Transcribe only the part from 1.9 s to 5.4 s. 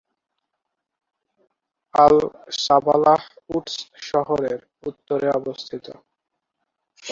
আল-সাবালহ Woods শহরের উত্তরে